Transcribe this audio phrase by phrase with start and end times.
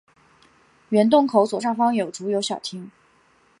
[0.89, 2.89] 原洞口左上方有竹有小亭。